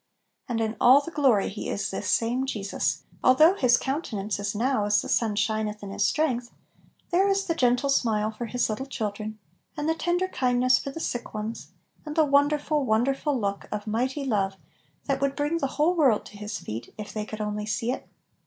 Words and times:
And 0.49 0.59
in 0.59 0.77
all 0.81 1.01
the 1.01 1.11
glory 1.11 1.47
He 1.47 1.69
is 1.69 1.91
"this 1.91 2.09
same 2.09 2.47
Je 2.47 2.63
sus"; 2.63 3.03
although 3.23 3.53
His 3.53 3.77
countenance 3.77 4.39
is 4.39 4.55
now 4.55 4.85
as 4.85 4.99
the 4.99 5.07
sun 5.07 5.35
shineth 5.35 5.83
in 5.83 5.91
his 5.91 6.03
strength* 6.03 6.49
there 7.11 7.27
is 7.29 7.45
the 7.45 7.53
gentle 7.53 7.87
smile 7.91 8.31
for 8.31 8.47
His 8.47 8.67
little 8.67 8.87
children, 8.87 9.37
and 9.77 9.87
the 9.87 9.93
tender 9.93 10.27
kindness 10.27 10.79
for 10.79 10.89
the 10.89 10.99
sick 10.99 11.35
ones, 11.35 11.67
and 12.03 12.15
the 12.15 12.25
wonderful, 12.25 12.83
won 12.83 13.03
derful 13.03 13.39
look 13.39 13.67
of 13.71 13.85
mighty 13.85 14.25
love 14.25 14.55
that 15.05 15.21
would 15.21 15.35
bring 15.35 15.59
the 15.59 15.67
whole 15.77 15.93
world 15.93 16.25
to 16.25 16.37
His 16.37 16.57
feet 16.57 16.91
if 16.97 17.13
they 17.13 17.23
could 17.23 17.39
only 17.39 17.67
see 17.67 17.91
it. 17.91 18.09